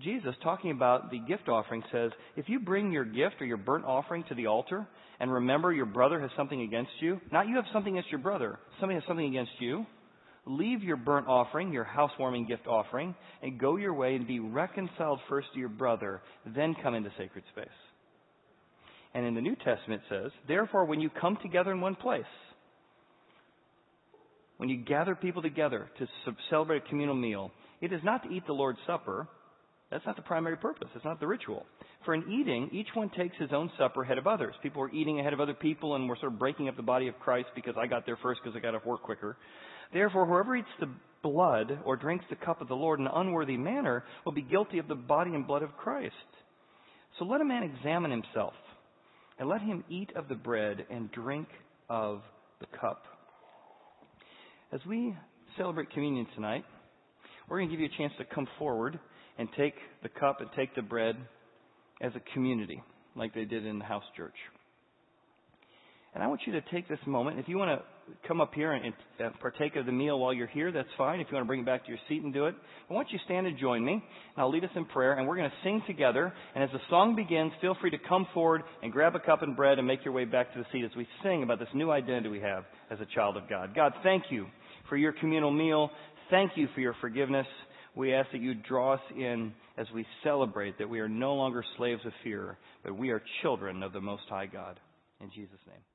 [0.00, 3.84] Jesus, talking about the gift offering, says, If you bring your gift or your burnt
[3.84, 4.86] offering to the altar
[5.20, 8.58] and remember your brother has something against you, not you have something against your brother,
[8.80, 9.84] somebody has something against you,
[10.46, 15.20] leave your burnt offering, your housewarming gift offering, and go your way and be reconciled
[15.28, 17.68] first to your brother, then come into sacred space.
[19.14, 22.22] And in the New Testament it says, Therefore, when you come together in one place,
[24.56, 26.06] when you gather people together to
[26.50, 27.50] celebrate a communal meal,
[27.80, 29.26] it is not to eat the Lord's Supper
[29.90, 30.88] that's not the primary purpose.
[30.94, 31.66] It's not the ritual.
[32.04, 34.54] For in eating, each one takes his own supper ahead of others.
[34.62, 37.08] People are eating ahead of other people, and we're sort of breaking up the body
[37.08, 39.36] of Christ because I got there first because I got off work quicker.
[39.92, 40.88] Therefore, whoever eats the
[41.22, 44.78] blood or drinks the cup of the Lord in an unworthy manner will be guilty
[44.78, 46.14] of the body and blood of Christ.
[47.18, 48.54] So let a man examine himself,
[49.40, 51.48] and let him eat of the bread and drink
[51.88, 52.20] of
[52.60, 53.04] the cup.
[54.70, 55.16] As we
[55.56, 56.64] celebrate communion tonight,
[57.48, 59.00] we're going to give you a chance to come forward
[59.38, 61.16] and take the cup and take the bread
[62.02, 62.82] as a community,
[63.16, 64.34] like they did in the house church.
[66.12, 67.38] And I want you to take this moment.
[67.38, 67.86] If you want to
[68.26, 68.92] come up here and
[69.40, 71.20] partake of the meal while you're here, that's fine.
[71.20, 72.54] If you want to bring it back to your seat and do it,
[72.88, 73.92] I want you to stand and join me.
[73.92, 74.02] And
[74.36, 76.32] I'll lead us in prayer, and we're going to sing together.
[76.54, 79.56] And as the song begins, feel free to come forward and grab a cup and
[79.56, 81.92] bread and make your way back to the seat as we sing about this new
[81.92, 83.74] identity we have as a child of God.
[83.74, 84.46] God, thank you
[84.88, 85.90] for your communal meal.
[86.30, 87.46] Thank you for your forgiveness.
[87.94, 91.64] We ask that you draw us in as we celebrate that we are no longer
[91.76, 94.78] slaves of fear, but we are children of the Most High God.
[95.20, 95.89] In Jesus' name.